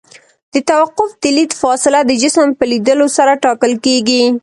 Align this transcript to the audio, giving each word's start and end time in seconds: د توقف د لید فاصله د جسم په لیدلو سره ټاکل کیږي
د 0.53 0.55
توقف 0.69 1.09
د 1.21 1.25
لید 1.37 1.51
فاصله 1.61 1.99
د 2.05 2.11
جسم 2.21 2.47
په 2.57 2.63
لیدلو 2.71 3.07
سره 3.17 3.33
ټاکل 3.43 3.73
کیږي 3.85 4.23